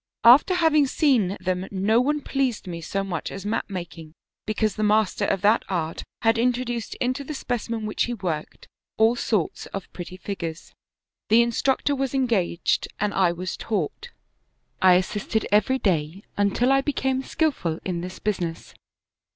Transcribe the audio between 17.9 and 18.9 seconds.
this business.